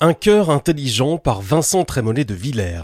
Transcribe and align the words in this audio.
Un 0.00 0.12
cœur 0.12 0.50
intelligent 0.50 1.16
par 1.16 1.40
Vincent 1.40 1.84
Trémollet 1.84 2.26
de 2.26 2.34
Villers. 2.34 2.82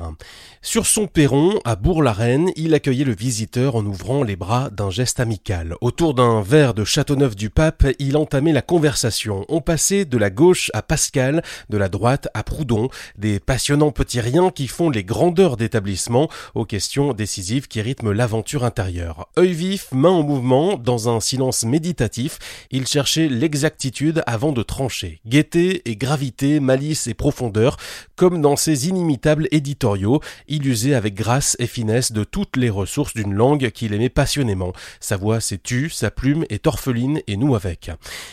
Sur 0.65 0.87
son 0.87 1.08
perron, 1.08 1.58
à 1.65 1.77
Bourg-la-Reine, 1.77 2.52
il 2.57 2.73
accueillait 2.73 3.04
le 3.04 3.15
visiteur 3.15 3.75
en 3.75 3.84
ouvrant 3.84 4.23
les 4.23 4.36
bras 4.36 4.70
d'un 4.70 4.91
geste 4.91 5.20
amical. 5.20 5.75
Autour 5.81 6.15
d'un 6.15 6.40
verre 6.40 6.72
de 6.72 6.84
Châteauneuf-du-Pape, 6.84 7.88
il 7.99 8.16
entamait 8.16 8.52
la 8.52 8.62
conversation. 8.62 9.45
On 9.48 9.61
passait 9.61 10.04
de 10.04 10.16
la 10.16 10.30
gauche 10.30 10.70
à 10.72 10.80
Pascal, 10.80 11.43
de 11.68 11.77
la 11.77 11.88
droite 11.88 12.29
à 12.32 12.45
Proudhon, 12.45 12.88
des 13.18 13.40
passionnants 13.40 13.90
petits 13.90 14.20
riens 14.20 14.50
qui 14.50 14.68
font 14.68 14.88
les 14.88 15.04
grandeurs 15.04 15.56
d'établissement 15.56 16.30
aux 16.54 16.64
questions 16.64 17.12
décisives 17.12 17.66
qui 17.66 17.82
rythment 17.82 18.12
l'aventure 18.12 18.64
intérieure. 18.64 19.29
Œil 19.36 19.52
vif, 19.52 19.88
main 19.92 20.10
en 20.10 20.22
mouvement, 20.22 20.79
dans 20.79 21.14
un 21.14 21.20
silence 21.20 21.64
méditatif, 21.64 22.38
il 22.70 22.86
cherchait 22.86 23.29
l'exactitude 23.29 24.22
avant 24.26 24.52
de 24.52 24.62
trancher. 24.62 25.20
Gaieté 25.26 25.83
et 25.91 25.97
gravité, 25.97 26.60
malice 26.60 27.02
et 27.06 27.15
profondeur, 27.15 27.77
comme 28.16 28.41
dans 28.41 28.56
ses 28.56 28.88
inimitables 28.88 29.48
éditoriaux, 29.51 30.20
il 30.48 30.66
usait 30.66 30.95
avec 30.95 31.15
grâce 31.15 31.56
et 31.59 31.66
finesse 31.66 32.12
de 32.12 32.24
toutes 32.24 32.56
les 32.56 32.70
ressources 32.70 33.15
d'une 33.15 33.34
langue 33.34 33.70
qu'il 33.70 33.95
aimait 33.95 34.09
passionnément. 34.09 34.73
Sa 35.01 35.16
voix 35.16 35.41
s'est 35.41 35.59
tue, 35.59 35.91
sa 35.91 36.10
plume 36.10 36.45
est 36.51 36.66
orpheline 36.66 37.20
et 37.27 37.37
nous 37.37 37.55
avec. 37.55 37.91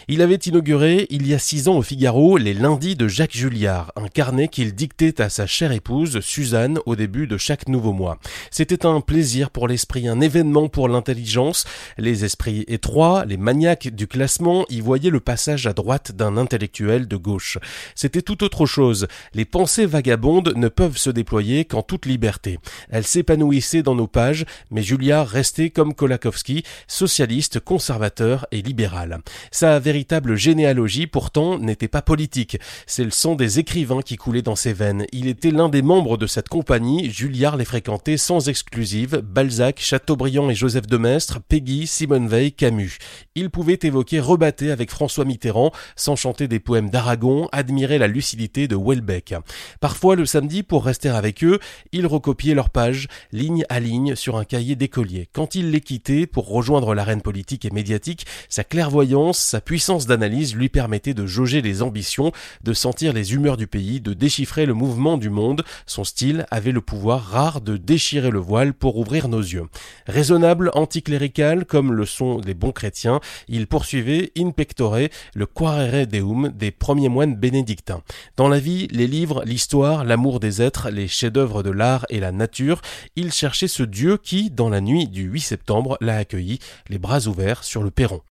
Il 0.08 0.22
avait 0.22 0.36
inauguré, 0.36 1.08
il 1.10 1.28
y 1.28 1.34
a 1.34 1.40
six 1.40 1.68
ans 1.68 1.78
au 1.78 1.82
Figaro, 1.82 2.38
les 2.38 2.54
lundis 2.54 2.96
de 2.96 3.08
Jacques 3.08 3.36
Julliard, 3.36 3.92
un 3.96 4.08
carnet 4.08 4.48
qu'il 4.48 4.74
dictait 4.74 5.22
à 5.22 5.30
sa 5.30 5.48
chère 5.48 5.72
épouse, 5.72 6.20
Suzanne, 6.22 6.80
au 6.86 6.96
début 6.96 7.28
de 7.28 7.38
chaque 7.38 7.68
nouveau 7.68 7.94
mois. 7.94 8.18
C'était 8.52 8.86
un 8.86 9.02
plaisir 9.02 9.50
pour 9.50 9.68
l'esprit, 9.68 10.08
un 10.08 10.22
événement 10.22 10.70
pour 10.70 10.88
l'intelligence. 10.88 11.66
Les 11.98 12.26
esprits 12.26 12.66
étroits, 12.68 13.26
les 13.26 13.38
maniaques 13.38 13.90
du 13.90 14.08
classement 14.08 14.66
y 14.70 14.82
voyaient 14.82 15.10
le 15.10 15.20
passage 15.20 15.68
à 15.68 15.74
droite 15.74 16.12
d'un 16.12 16.38
intellectuel 16.38 17.08
de 17.08 17.16
gauche. 17.16 17.58
C'était 17.96 18.22
tout 18.22 18.44
autre 18.44 18.59
chose. 18.66 19.08
Les 19.34 19.46
pensées 19.46 19.86
vagabondes 19.86 20.54
ne 20.56 20.68
peuvent 20.68 20.98
se 20.98 21.10
déployer 21.10 21.66
qu'en 21.66 21.82
toute 21.82 22.06
liberté. 22.06 22.60
Elle 22.90 23.06
s'épanouissait 23.06 23.84
dans 23.84 23.96
nos 23.96 24.08
pages, 24.08 24.46
mais 24.72 24.82
Julia 24.82 25.24
restait 25.24 25.70
comme 25.70 25.94
Kolakowski, 25.94 26.64
socialiste, 26.88 27.60
conservateur 27.60 28.46
et 28.52 28.62
libéral. 28.62 29.20
Sa 29.52 29.80
véritable 29.80 30.36
généalogie, 30.36 31.08
pourtant, 31.08 31.60
n'était 31.60 31.88
pas 31.88 32.02
politique. 32.02 32.58
C'est 32.86 33.04
le 33.04 33.12
sang 33.12 33.36
des 33.36 33.60
écrivains 33.60 34.02
qui 34.02 34.16
coulait 34.16 34.42
dans 34.42 34.56
ses 34.56 34.74
veines. 34.74 35.06
Il 35.12 35.28
était 35.28 35.52
l'un 35.52 35.70
des 35.70 35.82
membres 35.82 36.18
de 36.18 36.28
cette 36.28 36.50
compagnie. 36.50 37.10
Julliard 37.10 37.58
les 37.58 37.66
fréquentait 37.66 38.18
sans 38.18 38.50
exclusive. 38.50 39.22
Balzac, 39.24 39.80
Chateaubriand 39.80 40.50
et 40.50 40.56
Joseph 40.56 40.88
de 40.88 40.98
Maistre, 40.98 41.40
Peggy, 41.48 41.88
Simone 41.88 42.28
Veil, 42.28 42.52
Camus. 42.52 42.98
Il 43.40 43.50
pouvait 43.50 43.80
évoquer 43.84 44.20
Rebatté 44.20 44.70
avec 44.70 44.92
François 44.92 45.24
Mitterrand, 45.24 45.72
s'enchanter 45.96 46.50
des 46.50 46.60
poèmes 46.60 46.90
d'Aragon, 46.90 47.48
admirer 47.54 47.98
la 47.98 48.08
lucidité 48.08 48.68
de 48.68 48.76
Welbeck. 48.76 49.34
Parfois, 49.80 50.18
le 50.18 50.26
samedi, 50.26 50.62
pour 50.62 50.84
rester 50.84 51.08
avec 51.08 51.42
eux, 51.46 51.58
il 51.94 52.06
recopiait 52.06 52.54
leurs 52.54 52.70
pages, 52.70 53.08
ligne 53.32 53.64
à 53.70 53.80
ligne, 53.80 54.16
sur 54.16 54.36
un 54.36 54.44
cahier 54.44 54.76
d'écolier. 54.76 55.30
Quand 55.32 55.56
il 55.56 55.72
les 55.72 55.80
quittait 55.80 56.28
pour 56.28 56.50
rejoindre 56.50 56.94
l'arène 56.94 57.22
politique 57.22 57.64
et 57.64 57.70
médiatique, 57.70 58.26
sa 58.50 58.66
clairvoyance, 58.66 59.40
sa 59.40 59.62
puissance 59.62 60.06
d'analyse 60.06 60.54
lui 60.54 60.68
permettait 60.68 61.14
de 61.14 61.26
jauger 61.26 61.62
les 61.62 61.82
ambitions, 61.82 62.34
de 62.64 62.74
sentir 62.74 63.14
les 63.14 63.36
humeurs 63.36 63.56
du 63.56 63.68
pays, 63.68 64.02
de 64.02 64.14
déchiffrer 64.14 64.66
le 64.66 64.74
mouvement 64.74 65.18
du 65.18 65.30
monde. 65.30 65.64
Son 65.86 66.04
style 66.04 66.46
avait 66.52 66.74
le 66.74 66.82
pouvoir 66.82 67.24
rare 67.24 67.62
de 67.62 67.78
déchirer 67.78 68.32
le 68.32 68.40
voile 68.40 68.74
pour 68.74 68.98
ouvrir 68.98 69.30
nos 69.30 69.40
yeux. 69.40 69.68
Raisonnable, 70.08 70.72
anticlérical, 70.74 71.64
comme 71.64 71.94
le 71.94 72.06
sont 72.06 72.42
les 72.46 72.54
bons 72.54 72.74
chrétiens, 72.74 73.22
il 73.48 73.68
poursuivait 73.68 74.32
in 74.38 74.52
pectore 74.52 75.10
le 75.34 75.46
quaerere 75.46 76.08
deum 76.08 76.50
des 76.50 76.72
premiers 76.72 77.10
moines 77.10 77.36
bénédictins. 77.36 78.02
Dans 78.38 78.48
la 78.48 78.60
vie, 78.60 78.88
les 78.92 79.08
livres, 79.08 79.44
l'histoire, 79.46 80.04
l'amour 80.04 80.40
des 80.40 80.62
êtres, 80.62 80.90
les 80.90 81.08
chefs-d'œuvre 81.08 81.64
de 81.64 81.72
l'art 81.72 82.06
et 82.10 82.20
la 82.20 82.32
nature, 82.32 82.82
il 83.16 83.32
cherchait 83.32 83.68
ce 83.68 83.84
Dieu 83.84 84.18
qui, 84.18 84.50
dans 84.50 84.70
la 84.70 84.82
nuit 84.82 85.08
du 85.08 85.24
8 85.24 85.42
septembre, 85.42 85.98
l'a 86.02 86.18
accueilli, 86.18 86.60
les 86.90 86.98
bras 86.98 87.28
ouverts 87.28 87.64
sur 87.64 87.84
le 87.84 87.92
perron. 87.92 88.22